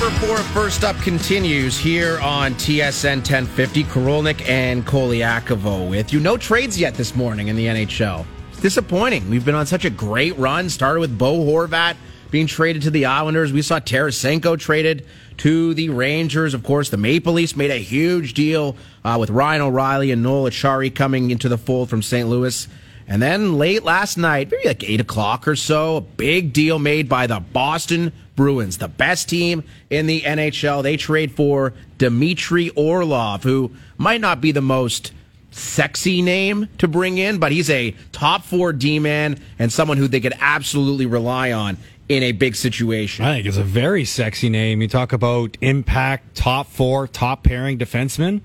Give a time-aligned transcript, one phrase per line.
[0.00, 3.84] Hour four First Up continues here on TSN 1050.
[3.84, 6.20] Korolnik and Colaiacovo with you.
[6.20, 8.24] No trades yet this morning in the NHL.
[8.48, 9.28] It's disappointing.
[9.28, 10.70] We've been on such a great run.
[10.70, 11.96] Started with Bo Horvat
[12.30, 13.52] being traded to the Islanders.
[13.52, 15.06] We saw Tarasenko traded
[15.38, 16.54] to the Rangers.
[16.54, 20.44] Of course, the Maple Leafs made a huge deal uh, with Ryan O'Reilly and Noel
[20.48, 22.26] Acciari coming into the fold from St.
[22.26, 22.66] Louis.
[23.10, 27.08] And then late last night, maybe like 8 o'clock or so, a big deal made
[27.08, 30.84] by the Boston Bruins, the best team in the NHL.
[30.84, 35.12] They trade for Dmitry Orlov, who might not be the most
[35.50, 40.06] sexy name to bring in, but he's a top four D man and someone who
[40.06, 43.24] they could absolutely rely on in a big situation.
[43.24, 44.82] I think it's a very sexy name.
[44.82, 48.40] You talk about impact, top four, top pairing defenseman.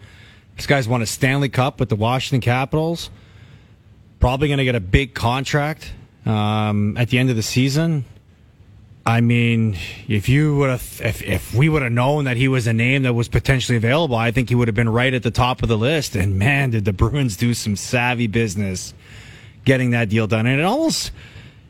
[0.56, 3.12] This guy's won a Stanley Cup with the Washington Capitals.
[4.20, 5.92] Probably going to get a big contract
[6.26, 8.06] um, at the end of the season.
[9.08, 12.66] I mean, if you would have, if, if we would have known that he was
[12.66, 15.30] a name that was potentially available, I think he would have been right at the
[15.30, 16.16] top of the list.
[16.16, 18.96] And man, did the Bruins do some savvy business
[19.64, 20.48] getting that deal done.
[20.48, 21.12] And it almost,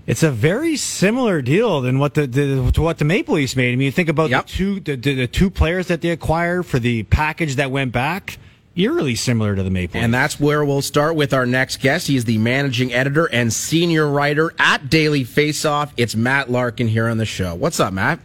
[0.07, 3.73] it's a very similar deal than what the, the to what the Maple Leafs made.
[3.73, 4.45] I mean, you think about yep.
[4.45, 7.91] the two the, the, the two players that they acquired for the package that went
[7.91, 8.37] back
[8.75, 9.99] eerily similar to the Maple.
[9.99, 12.07] And that's where we'll start with our next guest.
[12.07, 15.91] He is the managing editor and senior writer at Daily Faceoff.
[15.97, 17.55] It's Matt Larkin here on the show.
[17.55, 18.19] What's up, Matt?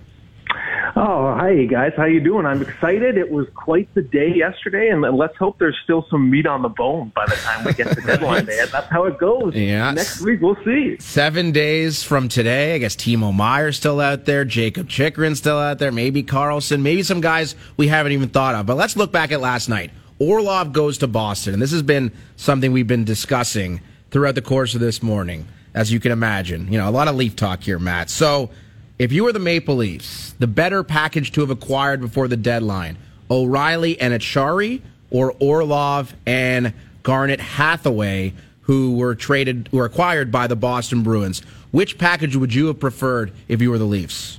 [0.97, 1.93] Oh, hi guys.
[1.97, 2.45] How you doing?
[2.45, 3.17] I'm excited.
[3.17, 6.69] It was quite the day yesterday, and let's hope there's still some meat on the
[6.69, 8.65] bone by the time we get to deadline day.
[8.71, 9.55] That's how it goes.
[9.55, 9.93] Yeah.
[9.93, 10.99] Next week we'll see.
[10.99, 15.79] Seven days from today, I guess Timo Meier's still out there, Jakob Chychrun's still out
[15.79, 18.67] there, maybe Carlson, maybe some guys we haven't even thought of.
[18.67, 19.93] But let's look back at last night.
[20.21, 24.75] Orlov goes to Boston, and this has been something we've been discussing throughout the course
[24.75, 26.71] of this morning, as you can imagine.
[26.71, 28.11] You know, a lot of Leaf talk here, Matt.
[28.11, 28.51] So,
[28.99, 32.99] if you were the Maple Leafs, the better package to have acquired before the deadline,
[33.31, 40.57] O'Reilly and Acciari, or Orlov and Garnet Hathaway, who were traded, were acquired by the
[40.57, 41.41] Boston Bruins.
[41.71, 44.39] Which package would you have preferred if you were the Leafs?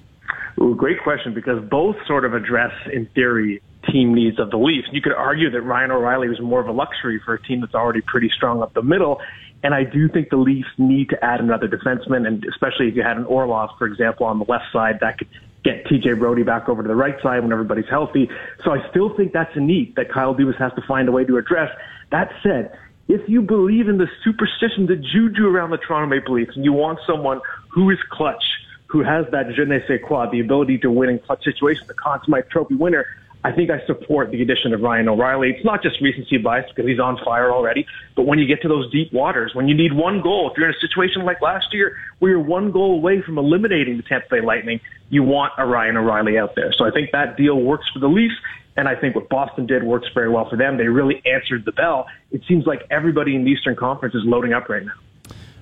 [0.62, 4.88] Ooh, great question because both sort of address, in theory, team needs of the Leafs.
[4.92, 7.76] You could argue that Ryan O'Reilly was more of a luxury for a team that's
[7.76, 9.22] already pretty strong up the middle.
[9.64, 13.04] And I do think the Leafs need to add another defenseman, and especially if you
[13.04, 15.28] had an Orlov, for example, on the left side, that could
[15.64, 18.30] get TJ Brodie back over to the right side when everybody's healthy.
[18.64, 21.24] So I still think that's a need that Kyle Dubas has to find a way
[21.26, 21.70] to address.
[22.12, 22.76] That said,
[23.08, 26.74] if you believe in the superstition, the juju around the Toronto Maple Leafs, and you
[26.74, 28.44] want someone who is clutch,
[28.88, 31.94] who has that je ne sais quoi, the ability to win in clutch situations, the
[31.94, 33.06] Conn Smythe Trophy winner,
[33.44, 35.50] I think I support the addition of Ryan O'Reilly.
[35.50, 38.68] It's not just recency bias because he's on fire already, but when you get to
[38.68, 41.74] those deep waters, when you need one goal, if you're in a situation like last
[41.74, 44.80] year where you're one goal away from eliminating the Tampa Bay Lightning,
[45.10, 46.72] you want a Ryan O'Reilly out there.
[46.72, 48.36] So I think that deal works for the Leafs.
[48.78, 50.78] And I think what Boston did works very well for them.
[50.78, 52.08] They really answered the bell.
[52.32, 54.94] It seems like everybody in the Eastern Conference is loading up right now.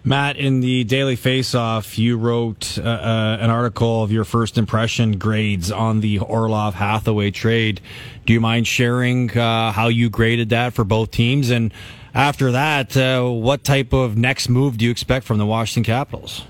[0.04, 5.18] Matt, in the Daily Faceoff, you wrote uh, uh, an article of your first impression
[5.18, 7.82] grades on the Orlov Hathaway trade.
[8.26, 11.50] Do you mind sharing uh, how you graded that for both teams?
[11.50, 11.74] And
[12.14, 16.46] after that, uh, what type of next move do you expect from the Washington Capitals?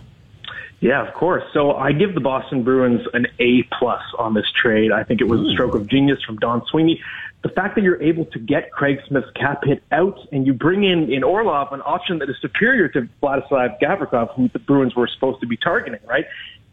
[0.79, 1.43] Yeah, of course.
[1.51, 4.91] So I give the Boston Bruins an A plus on this trade.
[4.91, 7.01] I think it was a stroke of genius from Don Sweeney
[7.41, 10.83] the fact that you're able to get Craig Smith's cap hit out and you bring
[10.83, 15.07] in in Orlov an option that is superior to Vladislav Gavrikov, who the Bruins were
[15.07, 16.25] supposed to be targeting, right?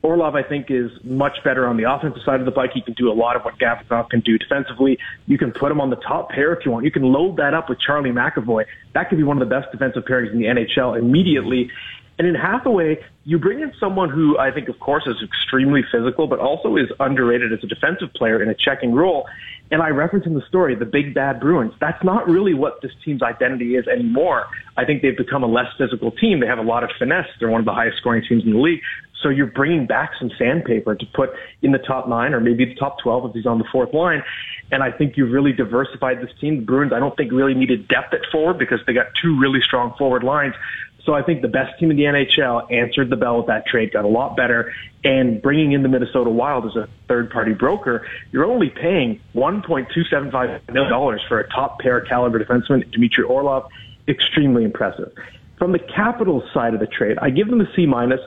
[0.03, 2.71] Orlov, I think, is much better on the offensive side of the bike.
[2.75, 4.99] He can do a lot of what Gavrikov can do defensively.
[5.27, 6.85] You can put him on the top pair if you want.
[6.85, 8.67] You can load that up with Charlie McAvoy.
[8.95, 11.71] That could be one of the best defensive pairings in the NHL immediately.
[12.19, 16.27] And in Hathaway, you bring in someone who I think, of course, is extremely physical,
[16.27, 19.27] but also is underrated as a defensive player in a checking role.
[19.71, 21.73] And I reference in the story the big bad Bruins.
[21.81, 24.47] That's not really what this team's identity is anymore.
[24.77, 26.41] I think they've become a less physical team.
[26.41, 27.27] They have a lot of finesse.
[27.41, 28.81] They're one of the highest scoring teams in the league.
[29.23, 31.31] So you're bringing back some sandpaper to put
[31.63, 34.23] in the top nine or maybe the top 12 if he's on the fourth line.
[34.71, 36.59] And I think you've really diversified this team.
[36.59, 39.61] The Bruins, I don't think really needed depth at forward because they got two really
[39.61, 40.55] strong forward lines.
[41.07, 43.93] So I think the best team in the NHL answered the bell with that trade,
[43.93, 44.75] got a lot better.
[45.05, 50.73] And bringing in the Minnesota Wild as a third party broker, you're only paying $1.275
[50.73, 53.71] million for a top pair caliber defenseman, Dmitry Orlov.
[54.09, 55.13] Extremely impressive.
[55.59, 58.21] From the Capitals side of the trade, I give them a C minus.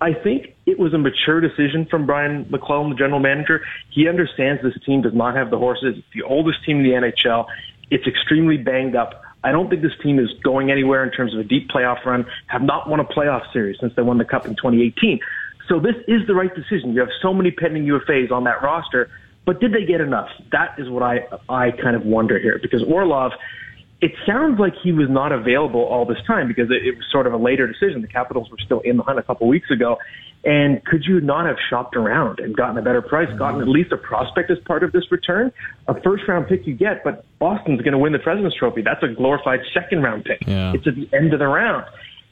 [0.00, 3.62] I think it was a mature decision from Brian MacLellan, the general manager.
[3.90, 5.96] He understands this team does not have the horses.
[5.96, 7.46] It's the oldest team in the NHL.
[7.90, 9.22] It's extremely banged up.
[9.46, 12.26] I don't think this team is going anywhere in terms of a deep playoff run,
[12.48, 15.20] have not won a playoff series since they won the cup in 2018.
[15.68, 16.94] So this is the right decision.
[16.94, 19.08] You have so many pending UFAs on that roster.
[19.44, 20.28] But did they get enough?
[20.50, 23.30] That is what I I kind of wonder here because Orlov
[24.00, 27.26] it sounds like he was not available all this time because it, it was sort
[27.26, 28.02] of a later decision.
[28.02, 29.96] The Capitals were still in the hunt a couple weeks ago.
[30.44, 33.90] And could you not have shopped around and gotten a better price, gotten at least
[33.92, 35.50] a prospect as part of this return?
[35.88, 38.82] A first round pick you get, but Boston's going to win the President's Trophy.
[38.82, 40.46] That's a glorified second round pick.
[40.46, 40.72] Yeah.
[40.74, 41.84] It's at the end of the round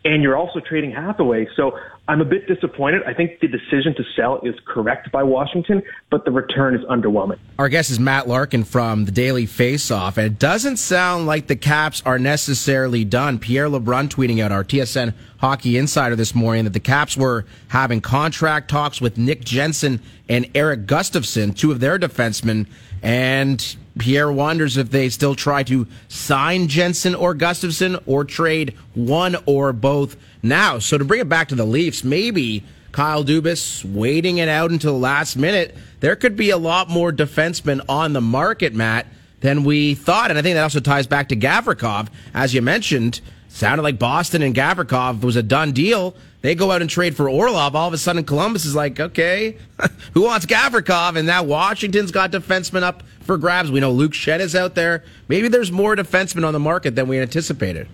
[0.04, 1.48] and you're also trading Hathaway.
[1.56, 3.02] So I'm a bit disappointed.
[3.06, 7.38] I think the decision to sell is correct by Washington, but the return is underwhelming.
[7.58, 11.56] Our guest is Matt Larkin from the Daily Faceoff, and it doesn't sound like the
[11.56, 13.38] Caps are necessarily done.
[13.38, 18.02] Pierre LeBrun tweeting out our TSN Hockey Insider this morning that the Caps were having
[18.02, 22.66] contract talks with Nick Jensen and Erik Gustafsson, two of their defensemen,
[23.02, 29.36] and Pierre wonders if they still try to sign Jensen or Gustafsson or trade one
[29.46, 30.78] or both now.
[30.78, 32.64] So to bring it back to the Leafs, maybe
[32.94, 35.76] Kyle Dubas waiting it out until the last minute.
[35.98, 39.06] There could be a lot more defensemen on the market, Matt,
[39.40, 40.30] than we thought.
[40.30, 42.08] And I think that also ties back to Gavrikov.
[42.32, 43.20] As you mentioned,
[43.54, 46.14] sounded like Boston and Gavrikov was a done deal.
[46.42, 47.74] They go out and trade for Orlov.
[47.76, 49.56] All of a sudden, Columbus is like, okay,
[50.12, 51.16] who wants Gavrikov?
[51.16, 53.70] And now Washington's got defensemen up for grabs.
[53.70, 55.04] We know Luke Schenn is out there.
[55.28, 57.88] Maybe there's more defensemen on the market than we anticipated.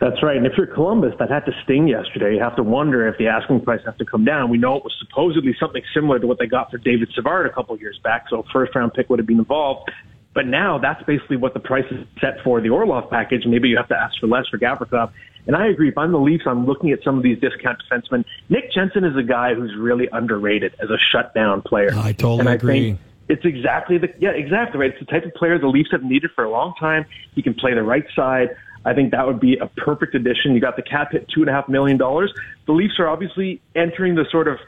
[0.00, 0.36] That's right.
[0.36, 2.34] And if you're Columbus, that had to sting yesterday.
[2.34, 4.50] You have to wonder if the asking price has to come down.
[4.50, 7.52] We know it was supposedly something similar to what they got for David Savard a
[7.52, 9.90] couple years back, so first round pick would have been involved.
[10.34, 13.46] But now that's basically what the price is set for the Orlov package.
[13.46, 15.12] Maybe you have to ask for less for Gavrikov.
[15.46, 15.88] And I agree.
[15.88, 18.24] If I'm the Leafs, I'm looking at some of these discount defensemen.
[18.48, 21.90] Nick Jensen is a guy who's really underrated as a shutdown player.
[21.94, 22.80] I totally and I agree.
[22.80, 24.90] Think it's exactly the yeah exactly right.
[24.90, 27.06] It's the type of player the Leafs have needed for a long time.
[27.34, 28.50] He can play the right side.
[28.84, 30.54] I think that would be a perfect addition.
[30.54, 32.32] You got the cap hit two and a half million dollars.
[32.66, 34.58] The Leafs are obviously entering the sort of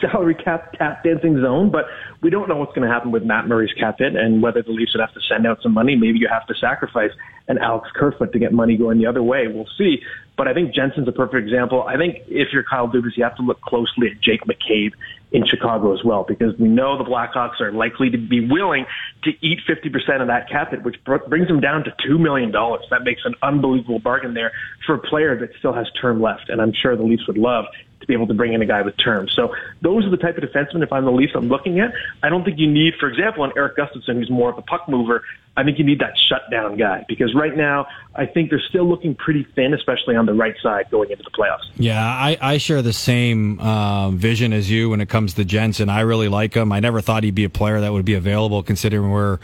[0.00, 1.84] salary cap tap dancing zone, but
[2.22, 4.70] we don't know what's going to happen with Matt Murray's cap hit and whether the
[4.70, 5.96] Leafs would have to send out some money.
[5.96, 7.10] Maybe you have to sacrifice
[7.48, 9.48] an Alex Kerfoot to get money going the other way.
[9.48, 10.02] We'll see.
[10.36, 11.82] But I think Jensen's a perfect example.
[11.82, 14.92] I think if you're Kyle Dubas, you have to look closely at Jake McCabe
[15.32, 18.86] in Chicago as well, because we know the Blackhawks are likely to be willing
[19.24, 22.52] to eat 50% of that cap hit, which brings them down to $2 million.
[22.52, 24.52] That makes an unbelievable bargain there
[24.86, 26.50] for a player that still has term left.
[26.50, 27.64] And I'm sure the Leafs would love
[28.00, 29.28] to be able to bring in a guy with term.
[29.28, 31.92] So those are the type of defensemen, if I'm the Leafs, I'm looking at.
[32.22, 34.88] I don't think you need, for example, an Erik Gustafsson who's more of a puck
[34.88, 35.24] mover.
[35.56, 39.14] I think you need that shutdown guy because right now I think they're still looking
[39.14, 41.68] pretty thin, especially on the right side going into the playoffs.
[41.76, 45.90] Yeah, I, I share the same uh, vision as you when it comes to Jensen.
[45.90, 46.72] I really like him.
[46.72, 49.40] I never thought he'd be a player that would be available considering where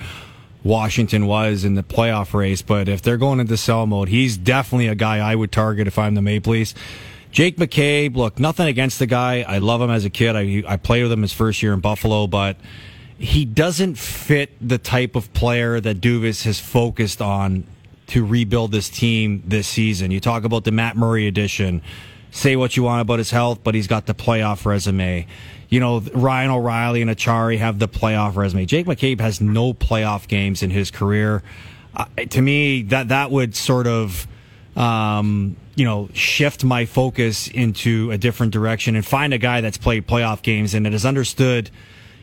[0.65, 2.63] Washington was in the playoff race.
[2.63, 5.99] But if they're going into sell mode, he's definitely a guy I would target if
[5.99, 6.75] I'm the Maple Leafs.
[7.31, 9.45] Jake McCabe, look, nothing against the guy.
[9.47, 10.35] I love him as a kid.
[10.35, 12.57] I, I played with him his first year in Buffalo, but
[13.19, 17.65] he doesn't fit the type of player that Dubas has focused on
[18.09, 20.11] to rebuild this team this season.
[20.11, 21.83] You talk about the Matt Murray edition.
[22.31, 25.27] Say what you want about his health, but he's got the playoff resume.
[25.69, 28.65] You know, Ryan O'Reilly and Acciari have the playoff resume.
[28.65, 31.43] Jake McCabe has no playoff games in his career.
[31.95, 34.27] Uh, to me, that that would sort of
[34.79, 39.77] um, you know, shift my focus into a different direction and find a guy that's
[39.77, 41.69] played playoff games and that has understood,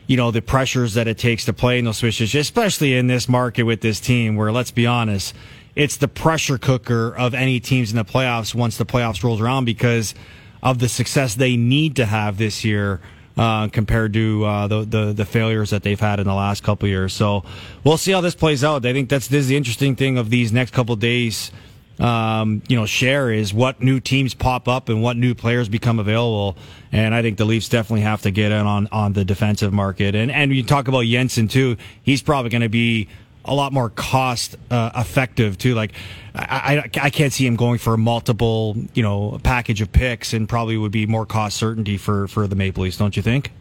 [0.06, 3.28] you know, the pressures that it takes to play in those switches, especially in this
[3.28, 5.34] market with this team where, let's be honest,
[5.74, 9.66] it's the pressure cooker of any teams in the playoffs once the playoffs rolls around
[9.66, 10.14] because
[10.62, 13.00] of the success they need to have this year.
[13.38, 16.88] Uh, compared to uh, the, the, the failures that they've had in the last couple
[16.88, 17.44] years, so
[17.84, 18.86] we'll see how this plays out.
[18.86, 21.52] I think that's this is the interesting thing of these next couple days
[21.98, 25.98] um, you know, share is what new teams pop up and what new players become
[25.98, 26.56] available.
[26.92, 30.14] And I think the Leafs definitely have to get in on, on the defensive market.
[30.14, 31.76] And, and you talk about Jensen too.
[32.02, 33.08] He's probably going to be
[33.44, 35.74] a lot more cost uh, effective too.
[35.74, 35.92] Like
[36.34, 40.32] I, I, I can't see him going for a multiple, you know, package of picks
[40.32, 42.98] and probably would be more cost certainty for, for the Maple Leafs.
[42.98, 43.52] Don't you think?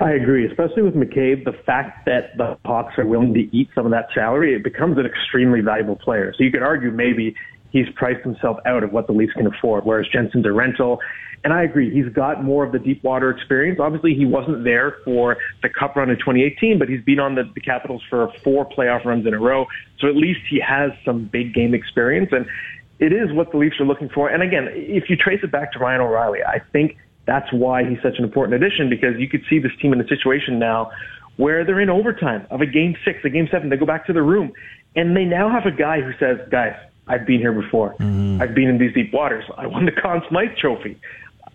[0.00, 1.44] I agree, especially with McCabe.
[1.44, 4.98] The fact that the Hawks are willing to eat some of that salary, it becomes
[4.98, 6.34] an extremely valuable player.
[6.36, 7.36] So you could argue maybe
[7.72, 11.00] he's priced himself out of what the Leafs can afford, whereas Jensen's a rental.
[11.44, 13.80] And I agree, he's got more of the deep water experience.
[13.80, 17.50] Obviously, he wasn't there for the Cup run in 2018, but he's been on the,
[17.54, 19.66] the Capitals for four playoff runs in a row.
[19.98, 22.46] So at least he has some big game experience, and
[23.00, 24.28] it is what the Leafs are looking for.
[24.28, 27.98] And again, if you trace it back to Ryan O'Reilly, I think that's why he's
[28.02, 30.90] such an important addition because you could see this team in a situation now
[31.36, 33.70] where they're in overtime of a game six, a game seven.
[33.70, 34.52] They go back to the room,
[34.94, 36.76] and they now have a guy who says, "Guys,
[37.08, 37.94] I've been here before.
[37.94, 38.40] Mm-hmm.
[38.40, 39.44] I've been in these deep waters.
[39.56, 40.98] I won the Conn Smythe Trophy.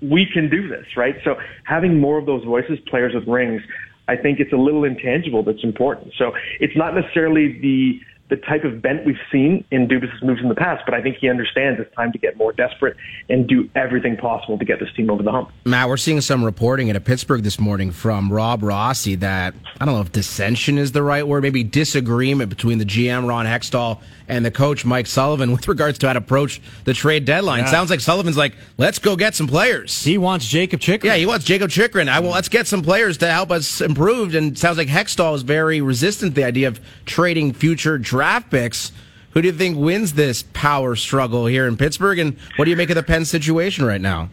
[0.02, 1.16] We can do this, right?
[1.24, 3.62] So having more of those voices, players with rings,
[4.08, 6.14] I think it's a little intangible that's important.
[6.18, 10.50] So it's not necessarily the the type of bent we've seen in Dubas's moves in
[10.50, 12.98] the past, but I think he understands it's time to get more desperate
[13.30, 15.50] and do everything possible to get this team over the hump.
[15.66, 19.96] Matt, we're seeing some reporting at Pittsburgh this morning from Rob Rossi that I don't
[19.96, 24.46] know if dissension is the right word, maybe disagreement between the GM Ron Hextall and
[24.46, 27.60] the coach Mike Sullivan with regards to how to approach the trade deadline.
[27.60, 27.72] Yeah.
[27.72, 30.04] Sounds like Sullivan's like, let's go get some players.
[30.04, 31.06] He wants Jakob Chychrun.
[31.06, 32.10] Yeah, he wants Jakob Chychrun.
[32.10, 32.32] I will.
[32.32, 34.36] Let's get some players to help us improve.
[34.36, 38.17] And sounds like Hextall is very resistant to the idea of trading future draft
[38.50, 38.92] picks.
[39.32, 42.20] Who do you think wins this power struggle here in Pittsburgh?
[42.20, 44.30] And what do you make of the Penn situation right now?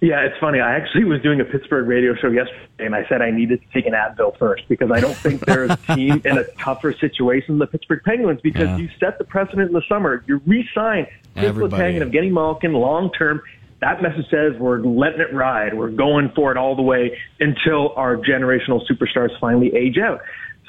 [0.00, 0.60] Yeah, it's funny.
[0.60, 3.66] I actually was doing a Pittsburgh radio show yesterday, and I said I needed to
[3.72, 7.54] take an Advil first because I don't think there's a team in a tougher situation
[7.54, 8.76] than the Pittsburgh Penguins because yeah.
[8.76, 10.22] you set the precedent in the summer.
[10.26, 13.40] You re-sign Chris Letang and Evgeny Malkin long term.
[13.80, 15.74] That message says we're letting it ride.
[15.74, 20.20] We're going for it all the way until our generational superstars finally age out.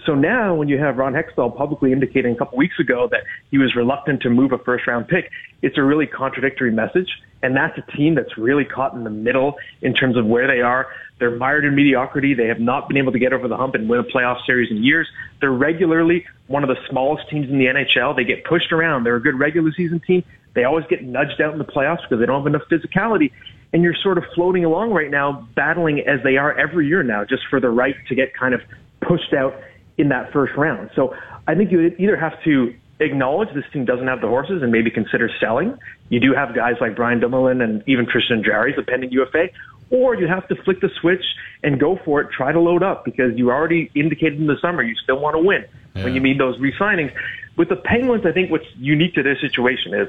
[0.05, 3.57] So now, when you have Ron Hextall publicly indicating a couple weeks ago that he
[3.57, 5.29] was reluctant to move a first round pick,
[5.61, 7.09] it's a really contradictory message.
[7.43, 10.61] And that's a team that's really caught in the middle in terms of where they
[10.61, 10.87] are.
[11.19, 12.33] They're mired in mediocrity.
[12.33, 14.71] They have not been able to get over the hump and win a playoff series
[14.71, 15.07] in years.
[15.39, 18.15] They're regularly one of the smallest teams in the NHL.
[18.15, 19.03] They get pushed around.
[19.03, 20.23] They're a good regular season team.
[20.53, 23.31] They always get nudged out in the playoffs because they don't have enough physicality.
[23.73, 27.25] And you're sort of floating along right now, battling as they are every year now,
[27.25, 28.61] just for the right to get kind of
[29.01, 29.55] pushed out
[29.97, 30.89] in that first round.
[30.95, 31.15] So
[31.47, 34.89] I think you either have to acknowledge this team doesn't have the horses and maybe
[34.89, 35.77] consider selling.
[36.09, 39.49] You do have guys like Brian Dumoulin and even Tristan Jarry, a pending UFA,
[39.89, 41.23] or you have to flick the switch
[41.63, 44.83] and go for it, try to load up because you already indicated in the summer
[44.83, 46.03] you still want to win yeah.
[46.03, 47.13] when you need those re-signings.
[47.55, 50.07] With the Penguins, I think what's unique to their situation is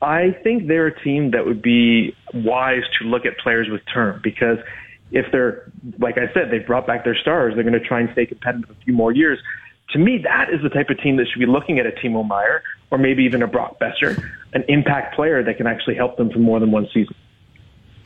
[0.00, 4.20] I think they're a team that would be wise to look at players with term
[4.22, 4.58] because
[5.14, 8.10] if they're, like I said, they've brought back their stars, they're going to try and
[8.12, 9.38] stay competitive a few more years.
[9.90, 12.26] To me, that is the type of team that should be looking at a Timo
[12.26, 16.30] Meier or maybe even a Brock Boeser, an impact player that can actually help them
[16.30, 17.14] for more than one season.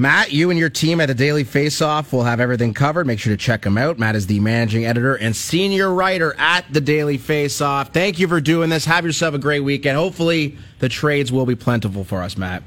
[0.00, 3.06] Matt, you and your team at the Daily Faceoff will have everything covered.
[3.06, 3.98] Make sure to check him out.
[3.98, 7.88] Matt is the managing editor and senior writer at the Daily Faceoff.
[7.88, 8.84] Thank you for doing this.
[8.84, 9.96] Have yourself a great weekend.
[9.96, 12.62] Hopefully, the trades will be plentiful for us, Matt.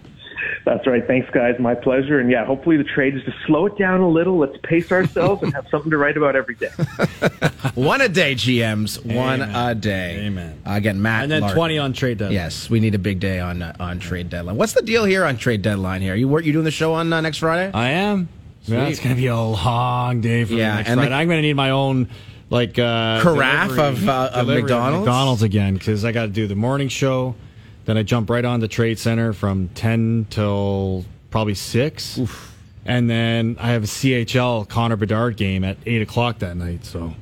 [0.63, 1.05] That's right.
[1.05, 1.55] Thanks, guys.
[1.59, 2.19] My pleasure.
[2.19, 4.37] And yeah, hopefully the trade is to slow it down a little.
[4.37, 6.69] Let's pace ourselves and have something to write about every day.
[7.75, 9.03] one a day, GMs.
[9.03, 9.55] One Amen.
[9.55, 10.25] a day.
[10.27, 10.61] Amen.
[10.65, 11.23] Uh, again, Matt.
[11.23, 11.57] And then Larkin.
[11.57, 12.35] 20 on trade deadline.
[12.35, 14.57] Yes, we need a big day on uh, on trade deadline.
[14.57, 16.15] What's the deal here on trade deadline here?
[16.15, 17.71] You work, you doing the show on uh, next Friday?
[17.73, 18.29] I am.
[18.63, 21.09] Yeah, it's going to be a long day for yeah, me next and Friday.
[21.09, 22.09] The, I'm going to need my own
[22.51, 25.05] like uh, carafe of, uh, of McDonald's.
[25.05, 27.33] McDonald's again because I got to do the morning show.
[27.91, 32.19] Then I jump right on the trade center from 10 till probably 6.
[32.19, 32.57] Oof.
[32.85, 36.85] And then I have a CHL Connor Bedard game at 8 o'clock that night.
[36.85, 37.13] So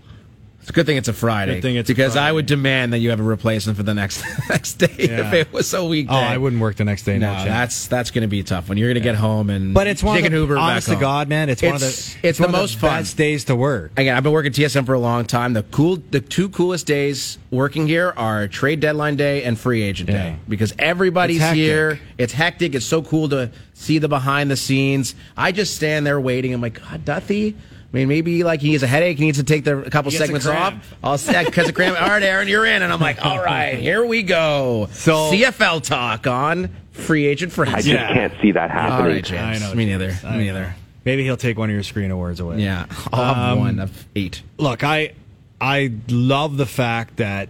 [0.70, 1.56] it's a good thing it's a Friday.
[1.56, 4.24] Good thing it's because I would demand that you have a replacement for the next
[4.50, 5.28] next day yeah.
[5.28, 6.14] if it was a weekday.
[6.14, 7.18] Oh, I wouldn't work the next day.
[7.18, 9.14] No, that's that's going to be tough when you're going to yeah.
[9.14, 9.74] get home and.
[9.74, 11.50] But it's one of the, Uber honest to God, man.
[11.50, 13.94] It's, it's, one of the it's, it's the most the fun best days to work.
[13.98, 15.54] Again, I've been working TSN for a long time.
[15.54, 20.12] The cool, the two coolest days working here are trade deadline day and free agent
[20.12, 20.34] yeah.
[20.34, 22.00] day because everybody's it's here.
[22.20, 22.76] It's hectic.
[22.76, 25.16] It's so cool to see the behind the scenes.
[25.36, 26.54] I just stand there waiting.
[26.54, 27.56] I'm like, God, Duthie
[27.91, 30.12] I mean, maybe like he has a headache, he needs to take the, a couple
[30.12, 30.75] segments off.
[31.03, 32.00] I'll say because of cramp.
[32.00, 34.89] All right, Aaron, you're in, and I'm like, all right, here we go.
[34.91, 37.74] So CFL talk on free agent friends.
[37.74, 38.13] I just yeah.
[38.13, 39.01] can't see that happening.
[39.01, 39.63] All right, James.
[39.63, 40.10] I know, Me neither.
[40.24, 40.75] Me neither.
[41.03, 42.60] Maybe he'll take one of your screen awards away.
[42.60, 44.43] Yeah, I'll have um, one of eight.
[44.60, 45.13] Look, I
[45.60, 47.50] I love the fact that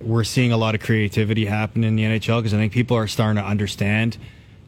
[0.00, 3.06] we're seeing a lot of creativity happen in the NHL because I think people are
[3.06, 4.16] starting to understand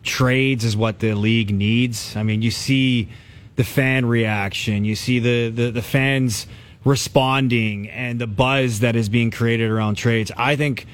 [0.02, 2.16] trades is what the league needs.
[2.16, 3.08] I mean, you see
[3.57, 6.47] the fan reaction, you see the, the, the fans
[6.85, 10.31] responding and the buzz that is being created around trades.
[10.37, 10.87] I think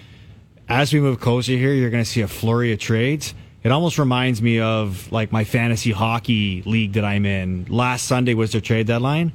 [0.68, 3.34] as we move closer here, you're going to see a flurry of trades.
[3.62, 7.66] It almost reminds me of like my fantasy hockey league that I'm in.
[7.66, 9.32] Last Sunday was their trade deadline.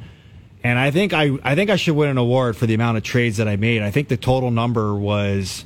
[0.64, 3.04] And I think I, I think I should win an award for the amount of
[3.04, 3.84] trades that I made.
[3.84, 5.64] I think the total number was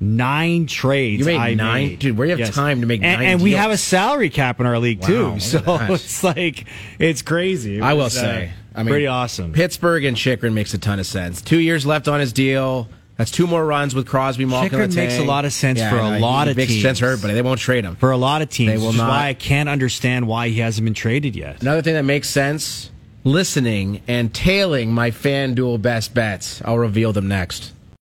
[0.00, 1.20] nine trades.
[1.20, 1.98] You made I nine, made.
[1.98, 2.18] dude.
[2.18, 2.54] We have yes.
[2.54, 3.30] time to make and, nine.
[3.30, 6.66] And we have a salary cap in our league wow, too, so it's like
[6.98, 7.78] it's crazy.
[7.78, 9.52] It I will uh, say, I mean, pretty awesome.
[9.52, 11.42] Pittsburgh and Chychrun makes a ton of sense.
[11.42, 12.88] Two years left on his deal.
[13.16, 15.98] That's two more runs with Crosby, Malkin, Chychrun makes a lot of sense yeah, for
[15.98, 16.82] a lot of makes teams.
[16.84, 17.34] sense for everybody.
[17.34, 18.70] They won't trade him for a lot of teams.
[18.70, 19.08] They will not.
[19.08, 21.60] Why I can't understand why he hasn't been traded yet.
[21.60, 22.92] Another thing that makes sense:
[23.24, 26.62] listening and tailing my FanDuel best bets.
[26.64, 27.72] I'll reveal them next.